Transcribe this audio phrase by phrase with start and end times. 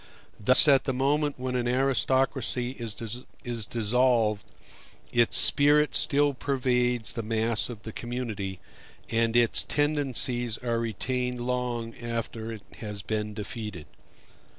[0.43, 4.51] Thus at the moment when an aristocracy is dissolved,
[5.11, 8.59] its spirit still pervades the mass of the community,
[9.11, 13.85] and its tendencies are retained long after it has been defeated.